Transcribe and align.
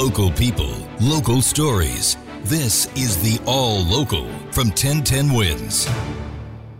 Local 0.00 0.30
people, 0.30 0.74
local 0.98 1.42
stories. 1.42 2.16
This 2.44 2.86
is 2.96 3.18
the 3.18 3.38
All 3.44 3.84
Local 3.84 4.24
from 4.50 4.68
1010 4.68 5.34
Wins. 5.34 5.86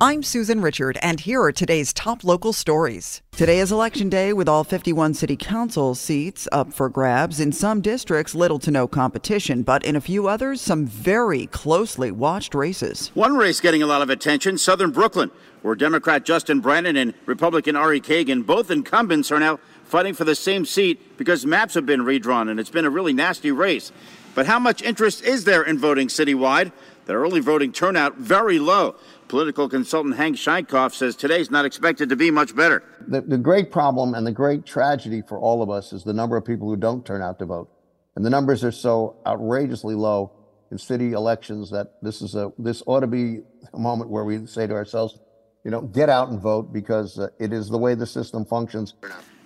I'm 0.00 0.22
Susan 0.22 0.62
Richard, 0.62 0.98
and 1.02 1.20
here 1.20 1.42
are 1.42 1.52
today's 1.52 1.92
top 1.92 2.24
local 2.24 2.54
stories. 2.54 3.20
Today 3.32 3.58
is 3.58 3.70
Election 3.70 4.08
Day 4.08 4.32
with 4.32 4.48
all 4.48 4.64
51 4.64 5.12
city 5.12 5.36
council 5.36 5.94
seats 5.94 6.48
up 6.50 6.72
for 6.72 6.88
grabs. 6.88 7.40
In 7.40 7.52
some 7.52 7.82
districts, 7.82 8.34
little 8.34 8.58
to 8.58 8.70
no 8.70 8.88
competition, 8.88 9.64
but 9.64 9.84
in 9.84 9.96
a 9.96 10.00
few 10.00 10.26
others, 10.26 10.62
some 10.62 10.86
very 10.86 11.44
closely 11.48 12.10
watched 12.10 12.54
races. 12.54 13.10
One 13.12 13.36
race 13.36 13.60
getting 13.60 13.82
a 13.82 13.86
lot 13.86 14.00
of 14.00 14.08
attention 14.08 14.56
Southern 14.56 14.92
Brooklyn, 14.92 15.30
where 15.60 15.74
Democrat 15.74 16.24
Justin 16.24 16.60
Brannan 16.60 16.96
and 16.96 17.12
Republican 17.26 17.76
Ari 17.76 18.00
Kagan, 18.00 18.46
both 18.46 18.70
incumbents, 18.70 19.30
are 19.30 19.38
now 19.38 19.60
fighting 19.90 20.14
for 20.14 20.24
the 20.24 20.34
same 20.34 20.64
seat 20.64 21.18
because 21.18 21.44
maps 21.44 21.74
have 21.74 21.84
been 21.84 22.02
redrawn 22.02 22.48
and 22.48 22.60
it's 22.60 22.70
been 22.70 22.84
a 22.84 22.90
really 22.90 23.12
nasty 23.12 23.50
race. 23.50 23.92
But 24.34 24.46
how 24.46 24.58
much 24.58 24.82
interest 24.82 25.24
is 25.24 25.44
there 25.44 25.62
in 25.62 25.78
voting 25.78 26.08
citywide? 26.08 26.72
The 27.06 27.14
early 27.14 27.40
voting 27.40 27.72
turnout 27.72 28.16
very 28.16 28.60
low. 28.60 28.94
Political 29.26 29.68
consultant 29.68 30.16
Hank 30.16 30.36
Sheinkopf 30.36 30.92
says 30.92 31.16
today's 31.16 31.50
not 31.50 31.64
expected 31.64 32.08
to 32.08 32.16
be 32.16 32.30
much 32.30 32.54
better. 32.54 32.84
The, 33.08 33.20
the 33.20 33.38
great 33.38 33.72
problem 33.72 34.14
and 34.14 34.26
the 34.26 34.32
great 34.32 34.64
tragedy 34.64 35.22
for 35.28 35.38
all 35.38 35.62
of 35.62 35.70
us 35.70 35.92
is 35.92 36.04
the 36.04 36.12
number 36.12 36.36
of 36.36 36.44
people 36.44 36.68
who 36.68 36.76
don't 36.76 37.04
turn 37.04 37.22
out 37.22 37.38
to 37.40 37.46
vote. 37.46 37.68
And 38.14 38.24
the 38.24 38.30
numbers 38.30 38.64
are 38.64 38.72
so 38.72 39.16
outrageously 39.26 39.94
low 39.94 40.32
in 40.70 40.78
city 40.78 41.12
elections 41.12 41.70
that 41.70 41.94
this 42.02 42.22
is 42.22 42.34
a 42.34 42.52
this 42.58 42.82
ought 42.86 43.00
to 43.00 43.06
be 43.06 43.40
a 43.72 43.78
moment 43.78 44.10
where 44.10 44.24
we 44.24 44.46
say 44.46 44.66
to 44.66 44.74
ourselves, 44.74 45.18
you 45.64 45.70
know, 45.70 45.82
get 45.82 46.08
out 46.08 46.28
and 46.28 46.40
vote 46.40 46.72
because 46.72 47.18
uh, 47.18 47.28
it 47.38 47.52
is 47.52 47.68
the 47.68 47.78
way 47.78 47.94
the 47.94 48.06
system 48.06 48.44
functions. 48.44 48.94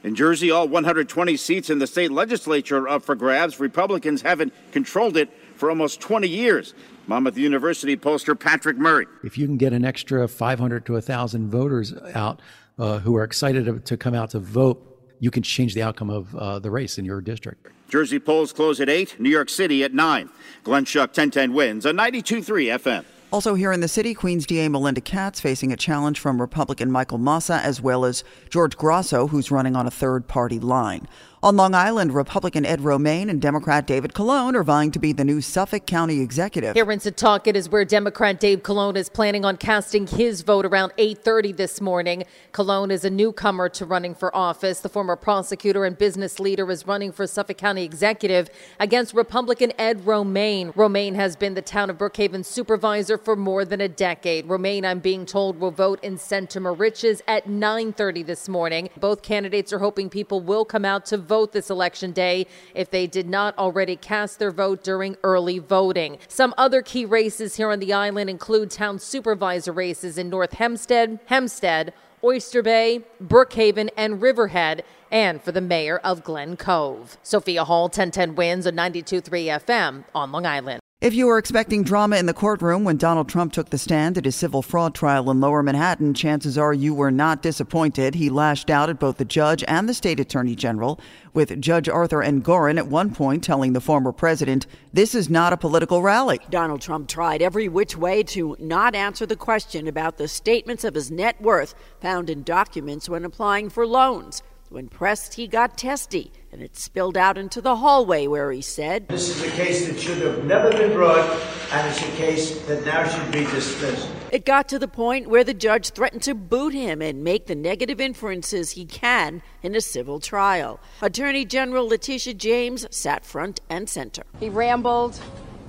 In 0.05 0.14
Jersey, 0.14 0.50
all 0.50 0.69
120 0.69 1.34
seats 1.38 1.70
in 1.70 1.78
the 1.78 1.86
state 1.86 2.12
legislature 2.12 2.77
are 2.80 2.88
up 2.91 3.02
for 3.02 3.14
grabs. 3.14 3.58
Republicans 3.58 4.20
haven't 4.20 4.53
controlled 4.70 5.16
it 5.16 5.31
for 5.56 5.70
almost 5.70 5.98
20 6.03 6.28
years. 6.28 6.75
Monmouth 7.06 7.38
University 7.38 7.97
pollster 7.97 8.38
Patrick 8.38 8.76
Murray. 8.76 9.06
If 9.25 9.38
you 9.38 9.47
can 9.47 9.56
get 9.56 9.72
an 9.72 9.82
extra 9.82 10.28
500 10.28 10.84
to 10.84 10.92
1,000 10.92 11.50
voters 11.50 11.94
out 12.15 12.42
uh, 12.78 12.98
who 12.98 13.16
are 13.16 13.25
excited 13.25 13.87
to, 13.87 13.97
come 13.97 14.15
out 14.15 14.28
to 14.31 14.41
vote, 14.41 15.16
you 15.20 15.31
can 15.31 15.42
change 15.42 15.75
the 15.75 15.82
outcome 15.82 16.10
of 16.10 16.34
uh, 16.36 16.59
the 16.59 16.71
race 16.71 16.98
in 16.98 17.06
your 17.06 17.22
district. 17.22 17.69
Jersey 17.88 18.19
polls 18.19 18.53
close 18.53 18.81
at 18.81 18.91
8, 18.91 19.19
New 19.19 19.31
York 19.31 19.48
City 19.48 19.84
at 19.84 19.94
9. 19.94 20.28
Glenn 20.65 20.84
Schuck, 20.84 21.16
1010 21.16 21.54
wins 21.54 21.86
on 21.86 21.97
92.3 21.97 22.78
FM. 22.78 23.04
Also 23.34 23.56
here 23.56 23.72
in 23.72 23.81
the 23.81 23.89
city, 23.89 24.15
Queens 24.15 24.47
DA 24.47 24.69
Melinda 24.69 25.00
Katz 25.00 25.41
facing 25.41 25.72
a 25.72 25.77
challenge 25.77 26.21
from 26.21 26.41
Republican 26.41 26.89
Michael 26.89 27.19
Mossa 27.19 27.61
as 27.61 27.81
well 27.81 28.05
as 28.05 28.22
George 28.49 28.77
Grasso, 28.77 29.27
who's 29.27 29.50
running 29.50 29.75
on 29.75 29.89
a 29.89 29.91
third 29.91 30.28
party 30.28 30.61
line. 30.61 31.09
On 31.45 31.59
Long 31.59 31.75
Island, 31.75 32.15
Republican 32.15 32.65
Ed 32.65 32.81
Romaine 32.81 33.28
and 33.28 33.39
Democrat 33.39 33.87
David 33.87 34.15
Calone 34.15 34.55
are 34.55 34.62
vying 34.62 34.91
to 34.93 34.99
be 34.99 35.12
the 35.12 35.27
new 35.27 35.43
Suffolk 35.43 35.84
County 35.84 36.21
executive. 36.21 36.72
Here 36.75 36.91
in 36.91 37.00
Setauket 37.00 37.55
is 37.55 37.69
where 37.69 37.84
Democrat 37.84 38.41
Dave 38.41 38.62
Calone 38.62 38.97
is 38.97 39.11
planning 39.11 39.45
on 39.45 39.59
casting 39.59 40.06
his 40.06 40.41
vote 40.41 40.65
around 40.65 40.95
8:30 40.97 41.53
this 41.53 41.83
morning. 41.83 42.25
Calone 42.55 42.91
is 42.91 43.05
a 43.05 43.11
newcomer 43.11 43.69
to 43.69 43.84
running 43.84 44.15
for 44.15 44.34
office. 44.34 44.81
The 44.81 44.89
former 44.89 45.16
prosecutor 45.16 45.84
and 45.84 45.99
business 45.99 46.41
leader 46.41 46.71
is 46.71 46.87
running 46.87 47.12
for 47.12 47.27
Suffolk 47.27 47.59
County 47.59 47.84
executive 47.84 48.49
against 48.81 49.12
Republican 49.12 49.75
Ed 49.78 50.06
Romaine. 50.06 50.72
Romaine 50.75 51.15
has 51.15 51.37
been 51.37 51.53
the 51.53 51.61
town 51.61 51.91
of 51.91 51.99
Brookhaven 51.99 52.43
supervisor 52.43 53.19
for 53.24 53.36
more 53.36 53.64
than 53.64 53.80
a 53.80 53.88
decade. 53.88 54.46
Romaine, 54.46 54.84
I'm 54.84 55.00
being 55.00 55.26
told, 55.26 55.58
will 55.58 55.70
vote 55.70 55.98
in 56.02 56.16
Moriches 56.16 57.20
at 57.26 57.46
9:30 57.46 58.22
this 58.22 58.48
morning. 58.48 58.90
Both 58.98 59.22
candidates 59.22 59.72
are 59.72 59.78
hoping 59.78 60.10
people 60.10 60.40
will 60.40 60.64
come 60.64 60.84
out 60.84 61.06
to 61.06 61.16
vote 61.16 61.52
this 61.52 61.70
election 61.70 62.12
day 62.12 62.46
if 62.74 62.90
they 62.90 63.06
did 63.06 63.28
not 63.28 63.56
already 63.58 63.96
cast 63.96 64.38
their 64.38 64.50
vote 64.50 64.84
during 64.84 65.16
early 65.24 65.58
voting. 65.58 66.18
Some 66.28 66.54
other 66.58 66.82
key 66.82 67.04
races 67.04 67.56
here 67.56 67.70
on 67.70 67.80
the 67.80 67.92
island 67.92 68.28
include 68.28 68.70
town 68.70 68.98
supervisor 68.98 69.72
races 69.72 70.18
in 70.18 70.28
North 70.28 70.52
Hempstead, 70.54 71.18
Hempstead, 71.26 71.92
Oyster 72.22 72.62
Bay, 72.62 73.04
Brookhaven, 73.22 73.91
and 73.96 74.22
Riverhead, 74.22 74.82
and 75.10 75.42
for 75.42 75.52
the 75.52 75.60
mayor 75.60 75.98
of 75.98 76.24
Glen 76.24 76.56
Cove. 76.56 77.18
Sophia 77.22 77.64
Hall, 77.64 77.84
1010 77.84 78.34
wins 78.34 78.66
on 78.66 78.74
92.3 78.74 79.46
FM 79.46 80.04
on 80.14 80.32
Long 80.32 80.46
Island. 80.46 80.84
If 81.04 81.12
you 81.12 81.26
were 81.26 81.37
expecting 81.37 81.82
drama 81.82 82.16
in 82.16 82.25
the 82.25 82.32
courtroom 82.32 82.82
when 82.82 82.97
Donald 82.97 83.28
Trump 83.28 83.53
took 83.53 83.69
the 83.69 83.76
stand 83.76 84.16
at 84.16 84.25
his 84.25 84.37
civil 84.37 84.62
fraud 84.62 84.94
trial 84.94 85.31
in 85.31 85.38
lower 85.38 85.62
Manhattan, 85.62 86.15
chances 86.15 86.56
are 86.56 86.72
you 86.72 86.94
were 86.94 87.10
not 87.10 87.42
disappointed. 87.42 88.15
He 88.15 88.31
lashed 88.31 88.70
out 88.70 88.88
at 88.88 88.98
both 88.98 89.19
the 89.19 89.26
judge 89.26 89.62
and 89.69 89.87
the 89.87 89.92
state 89.92 90.19
attorney 90.19 90.54
general, 90.54 90.98
with 91.34 91.60
Judge 91.60 91.91
Arthur 91.91 92.22
Engoron 92.22 92.78
at 92.78 92.87
one 92.87 93.15
point 93.15 93.44
telling 93.44 93.75
the 93.75 93.82
former 93.82 94.12
president, 94.12 94.66
This 94.94 95.15
is 95.15 95.28
not 95.28 95.53
a 95.53 95.59
political 95.59 96.00
rally. 96.00 96.41
Donald 96.48 96.81
Trump 96.81 97.06
tried 97.06 97.42
every 97.42 97.69
which 97.69 97.98
way 97.98 98.22
to 98.22 98.56
not 98.59 98.94
answer 98.94 99.26
the 99.26 99.36
question 99.36 99.86
about 99.86 100.16
the 100.16 100.26
statements 100.26 100.84
of 100.84 100.94
his 100.94 101.10
net 101.10 101.38
worth 101.38 101.75
found 102.00 102.31
in 102.31 102.42
documents 102.42 103.10
when 103.10 103.26
applying 103.26 103.69
for 103.69 103.86
loans. 103.86 104.42
When 104.70 104.88
pressed, 104.88 105.34
he 105.34 105.47
got 105.47 105.76
testy, 105.76 106.32
and 106.50 106.62
it 106.62 106.76
spilled 106.76 107.16
out 107.16 107.36
into 107.36 107.60
the 107.60 107.76
hallway 107.76 108.26
where 108.26 108.50
he 108.50 108.62
said, 108.62 109.08
This 109.08 109.28
is 109.28 109.42
a 109.42 109.50
case 109.56 109.86
that 109.86 110.00
should 110.00 110.19
have 110.19 110.44
never 110.44 110.70
been 110.70 110.92
brought, 110.92 111.30
and 111.70 111.88
it's 111.88 112.00
a 112.00 112.16
case 112.16 112.60
that 112.66 112.84
now 112.84 113.06
should 113.06 113.30
be 113.30 113.44
dismissed. 113.44 114.08
It 114.32 114.44
got 114.44 114.69
to 114.70 114.78
the 114.78 114.88
point 114.88 115.28
where 115.28 115.44
the 115.44 115.54
judge 115.54 115.91
threatened 115.91 116.22
to 116.22 116.34
boot 116.34 116.72
him 116.72 117.03
and 117.03 117.22
make 117.22 117.47
the 117.47 117.54
negative 117.54 118.00
inferences 118.00 118.72
he 118.72 118.86
can 118.86 119.42
in 119.62 119.76
a 119.76 119.80
civil 119.80 120.19
trial. 120.19 120.80
Attorney 121.03 121.44
General 121.44 121.86
Letitia 121.86 122.34
James 122.34 122.86
sat 122.91 123.24
front 123.24 123.60
and 123.69 123.88
center. 123.88 124.24
He 124.41 124.48
rambled, 124.48 125.20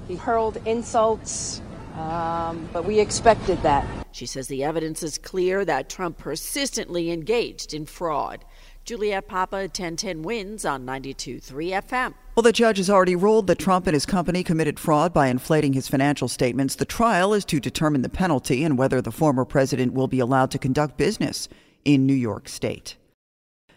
he 0.08 0.16
hurled 0.16 0.58
insults. 0.66 1.62
Um, 1.96 2.68
but 2.74 2.84
we 2.84 3.00
expected 3.00 3.62
that. 3.64 3.88
She 4.12 4.26
says 4.26 4.48
the 4.48 4.64
evidence 4.64 5.02
is 5.02 5.18
clear 5.18 5.64
that 5.64 5.90
Trump 5.90 6.18
persistently 6.18 7.10
engaged 7.12 7.74
in 7.74 7.86
fraud. 7.86 8.44
Juliet 8.86 9.28
Papa, 9.28 9.56
1010 9.56 10.22
wins 10.22 10.64
on 10.64 10.86
92.3 10.86 11.42
FM. 11.82 12.14
Well, 12.36 12.44
the 12.44 12.52
judge 12.52 12.78
has 12.78 12.88
already 12.88 13.16
ruled 13.16 13.48
that 13.48 13.58
Trump 13.58 13.88
and 13.88 13.96
his 13.96 14.06
company 14.06 14.44
committed 14.44 14.80
fraud 14.80 15.12
by 15.12 15.28
inflating 15.28 15.74
his 15.74 15.88
financial 15.88 16.28
statements. 16.28 16.76
The 16.76 16.86
trial 16.86 17.34
is 17.34 17.46
to 17.46 17.60
determine 17.60 18.04
the 18.04 18.10
penalty 18.10 18.64
and 18.64 18.78
whether 18.78 19.02
the 19.02 19.12
former 19.12 19.44
president 19.44 19.94
will 19.94 20.08
be 20.08 20.20
allowed 20.20 20.52
to 20.52 20.60
conduct 20.60 20.98
business 20.98 21.50
in 21.84 22.06
New 22.06 22.14
York 22.14 22.48
State. 22.48 22.96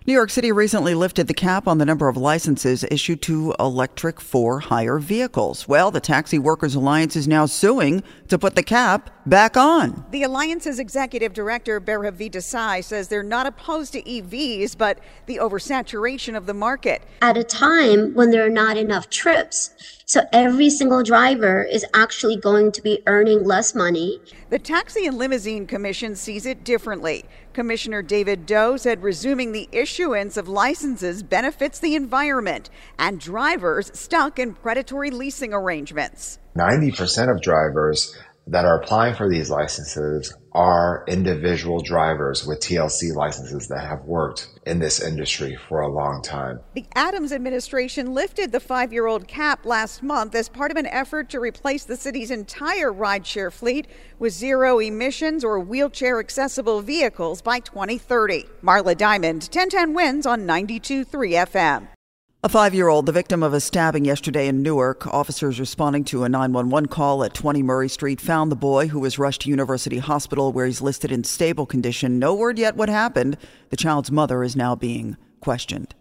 New 0.08 0.14
York 0.14 0.30
City 0.30 0.50
recently 0.50 0.94
lifted 0.94 1.26
the 1.26 1.34
cap 1.34 1.68
on 1.68 1.76
the 1.76 1.84
number 1.84 2.08
of 2.08 2.16
licenses 2.16 2.82
issued 2.90 3.20
to 3.20 3.54
electric 3.60 4.22
for 4.22 4.60
hire 4.60 4.98
vehicles. 4.98 5.68
Well, 5.68 5.90
the 5.90 6.00
Taxi 6.00 6.38
Workers 6.38 6.74
Alliance 6.74 7.14
is 7.14 7.28
now 7.28 7.44
suing 7.44 8.02
to 8.28 8.38
put 8.38 8.56
the 8.56 8.62
cap 8.62 9.10
back 9.26 9.58
on. 9.58 10.06
The 10.10 10.22
Alliance's 10.22 10.78
executive 10.78 11.34
director, 11.34 11.78
Bhairavi 11.78 12.30
Desai, 12.30 12.82
says 12.82 13.08
they're 13.08 13.22
not 13.22 13.46
opposed 13.46 13.92
to 13.92 14.02
EVs, 14.02 14.78
but 14.78 14.98
the 15.26 15.36
oversaturation 15.36 16.34
of 16.34 16.46
the 16.46 16.54
market. 16.54 17.02
At 17.20 17.36
a 17.36 17.44
time 17.44 18.14
when 18.14 18.30
there 18.30 18.46
are 18.46 18.48
not 18.48 18.78
enough 18.78 19.10
trips, 19.10 19.74
so 20.06 20.22
every 20.32 20.70
single 20.70 21.02
driver 21.02 21.62
is 21.62 21.84
actually 21.92 22.36
going 22.36 22.72
to 22.72 22.80
be 22.80 23.02
earning 23.06 23.44
less 23.44 23.74
money. 23.74 24.22
The 24.48 24.58
Taxi 24.58 25.06
and 25.06 25.18
Limousine 25.18 25.66
Commission 25.66 26.16
sees 26.16 26.46
it 26.46 26.64
differently. 26.64 27.26
Commissioner 27.58 28.02
David 28.02 28.46
Do 28.46 28.78
said 28.78 29.02
resuming 29.02 29.50
the 29.50 29.68
issuance 29.72 30.36
of 30.36 30.46
licenses 30.46 31.24
benefits 31.24 31.80
the 31.80 31.96
environment 31.96 32.70
and 33.00 33.18
drivers 33.18 33.90
stuck 33.98 34.38
in 34.38 34.54
predatory 34.54 35.10
leasing 35.10 35.52
arrangements. 35.52 36.38
90% 36.56 37.34
of 37.34 37.42
drivers 37.42 38.16
that 38.46 38.64
are 38.64 38.80
applying 38.80 39.16
for 39.16 39.28
these 39.28 39.50
licenses 39.50 40.32
are 40.58 41.04
individual 41.06 41.80
drivers 41.80 42.44
with 42.44 42.58
TLC 42.58 43.14
licenses 43.14 43.68
that 43.68 43.86
have 43.86 44.04
worked 44.04 44.48
in 44.66 44.80
this 44.80 45.00
industry 45.00 45.56
for 45.68 45.82
a 45.82 45.88
long 45.88 46.20
time. 46.20 46.58
The 46.74 46.84
Adams 46.96 47.30
administration 47.30 48.12
lifted 48.12 48.50
the 48.50 48.58
five 48.58 48.92
year 48.92 49.06
old 49.06 49.28
cap 49.28 49.64
last 49.64 50.02
month 50.02 50.34
as 50.34 50.48
part 50.48 50.72
of 50.72 50.76
an 50.76 50.86
effort 50.86 51.30
to 51.30 51.38
replace 51.38 51.84
the 51.84 51.94
city's 51.94 52.32
entire 52.32 52.92
rideshare 52.92 53.52
fleet 53.52 53.86
with 54.18 54.32
zero 54.32 54.80
emissions 54.80 55.44
or 55.44 55.60
wheelchair 55.60 56.18
accessible 56.18 56.82
vehicles 56.82 57.40
by 57.40 57.60
2030. 57.60 58.44
Marla 58.60 58.96
Diamond, 58.96 59.42
1010 59.42 59.94
wins 59.94 60.26
on 60.26 60.40
92.3 60.40 61.06
FM. 61.46 61.97
A 62.44 62.48
five 62.48 62.72
year 62.72 62.86
old, 62.86 63.06
the 63.06 63.10
victim 63.10 63.42
of 63.42 63.52
a 63.52 63.58
stabbing 63.58 64.04
yesterday 64.04 64.46
in 64.46 64.62
Newark. 64.62 65.08
Officers 65.08 65.58
responding 65.58 66.04
to 66.04 66.22
a 66.22 66.28
911 66.28 66.86
call 66.88 67.24
at 67.24 67.34
20 67.34 67.64
Murray 67.64 67.88
Street 67.88 68.20
found 68.20 68.52
the 68.52 68.56
boy 68.56 68.86
who 68.86 69.00
was 69.00 69.18
rushed 69.18 69.40
to 69.40 69.50
University 69.50 69.98
Hospital 69.98 70.52
where 70.52 70.66
he's 70.66 70.80
listed 70.80 71.10
in 71.10 71.24
stable 71.24 71.66
condition. 71.66 72.20
No 72.20 72.36
word 72.36 72.56
yet 72.56 72.76
what 72.76 72.88
happened. 72.88 73.38
The 73.70 73.76
child's 73.76 74.12
mother 74.12 74.44
is 74.44 74.54
now 74.54 74.76
being 74.76 75.16
questioned. 75.40 75.96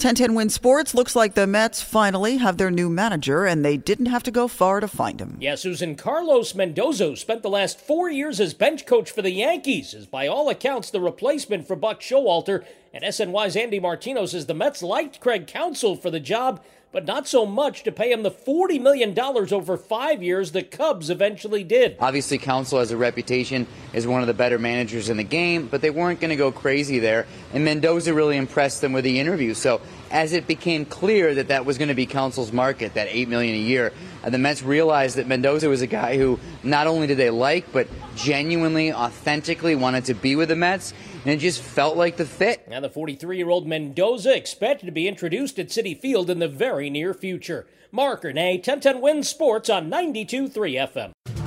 1010 0.00 0.34
Win 0.34 0.48
Sports 0.48 0.94
looks 0.94 1.14
like 1.14 1.34
the 1.34 1.46
Mets 1.46 1.82
finally 1.82 2.38
have 2.38 2.56
their 2.56 2.70
new 2.70 2.88
manager, 2.88 3.44
and 3.44 3.62
they 3.62 3.76
didn't 3.76 4.06
have 4.06 4.22
to 4.22 4.30
go 4.30 4.48
far 4.48 4.80
to 4.80 4.88
find 4.88 5.20
him. 5.20 5.36
Yeah, 5.38 5.56
Susan 5.56 5.94
Carlos 5.94 6.54
Mendoza 6.54 7.14
spent 7.16 7.42
the 7.42 7.50
last 7.50 7.78
four 7.78 8.08
years 8.08 8.40
as 8.40 8.54
bench 8.54 8.86
coach 8.86 9.10
for 9.10 9.20
the 9.20 9.30
Yankees, 9.30 9.92
is 9.92 10.06
by 10.06 10.26
all 10.26 10.48
accounts 10.48 10.88
the 10.88 11.02
replacement 11.02 11.66
for 11.66 11.76
Buck 11.76 12.00
Showalter. 12.00 12.64
And 12.94 13.04
SNY's 13.04 13.56
Andy 13.56 13.78
Martino 13.78 14.24
says 14.24 14.46
the 14.46 14.54
Mets 14.54 14.82
liked 14.82 15.20
Craig 15.20 15.46
Counsell 15.46 15.96
for 15.96 16.10
the 16.10 16.18
job, 16.18 16.64
but 16.92 17.04
not 17.04 17.28
so 17.28 17.46
much 17.46 17.82
to 17.84 17.92
pay 17.92 18.10
him 18.10 18.22
the 18.22 18.30
$40 18.30 18.80
million 18.80 19.18
over 19.18 19.76
five 19.76 20.22
years 20.22 20.52
the 20.52 20.62
Cubs 20.62 21.10
eventually 21.10 21.62
did. 21.62 21.96
Obviously, 22.00 22.38
Counsell 22.38 22.80
has 22.80 22.90
a 22.90 22.96
reputation 22.96 23.66
as 23.94 24.06
one 24.06 24.20
of 24.20 24.26
the 24.26 24.34
better 24.34 24.58
managers 24.58 25.08
in 25.08 25.16
the 25.16 25.24
game, 25.24 25.68
but 25.68 25.80
they 25.80 25.90
weren't 25.90 26.20
going 26.20 26.30
to 26.30 26.36
go 26.36 26.50
crazy 26.50 26.98
there. 26.98 27.26
And 27.52 27.64
Mendoza 27.64 28.12
really 28.12 28.36
impressed 28.36 28.80
them 28.80 28.92
with 28.92 29.04
the 29.04 29.20
interview. 29.20 29.54
So 29.54 29.80
as 30.10 30.32
it 30.32 30.46
became 30.46 30.84
clear 30.84 31.34
that 31.34 31.48
that 31.48 31.64
was 31.64 31.78
going 31.78 31.88
to 31.88 31.94
be 31.94 32.06
Counsell's 32.06 32.52
market, 32.52 32.94
that 32.94 33.08
8 33.10 33.28
million 33.28 33.54
a 33.54 33.58
year, 33.58 33.92
uh, 34.24 34.30
the 34.30 34.38
Mets 34.38 34.62
realized 34.62 35.16
that 35.16 35.26
Mendoza 35.26 35.68
was 35.68 35.82
a 35.82 35.86
guy 35.86 36.16
who 36.16 36.38
not 36.62 36.86
only 36.86 37.06
did 37.06 37.16
they 37.16 37.30
like, 37.30 37.72
but 37.72 37.86
genuinely, 38.16 38.92
authentically 38.92 39.74
wanted 39.74 40.04
to 40.06 40.14
be 40.14 40.36
with 40.36 40.48
the 40.48 40.56
Mets 40.56 40.92
and 41.24 41.34
it 41.34 41.38
just 41.38 41.62
felt 41.62 41.96
like 41.96 42.16
the 42.16 42.24
fit. 42.24 42.66
Now, 42.68 42.80
the 42.80 42.90
43 42.90 43.36
year 43.36 43.50
old 43.50 43.66
Mendoza 43.66 44.34
expected 44.34 44.86
to 44.86 44.92
be 44.92 45.06
introduced 45.06 45.58
at 45.58 45.68
Citi 45.68 45.98
Field 45.98 46.30
in 46.30 46.38
the 46.38 46.48
very 46.48 46.90
near 46.90 47.14
future. 47.14 47.66
Mark 47.92 48.24
Renee, 48.24 48.54
1010 48.54 49.00
Wins 49.00 49.28
Sports 49.28 49.68
on 49.68 49.90
92.3 49.90 50.52
FM. 50.52 51.12